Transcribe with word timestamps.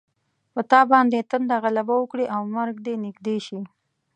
په 0.53 0.61
تا 0.71 0.81
باندې 0.91 1.27
تنده 1.31 1.55
غلبه 1.63 1.95
وکړي 1.97 2.25
او 2.35 2.41
مرګ 2.55 2.75
دې 2.85 2.93
نږدې 3.05 3.37
شي. 3.45 3.59